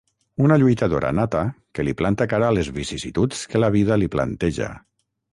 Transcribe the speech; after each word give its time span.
Una 0.43 0.55
lluitadora 0.61 1.09
nata 1.17 1.41
que 1.79 1.83
li 1.85 1.93
planta 1.99 2.27
cara 2.31 2.47
a 2.47 2.55
les 2.59 2.71
vicissituds 2.77 3.43
que 3.51 3.61
la 3.61 3.69
vida 3.77 3.99
li 4.05 4.09
planteja. 4.17 4.71